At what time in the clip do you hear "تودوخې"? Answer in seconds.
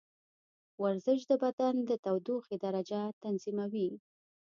2.05-2.55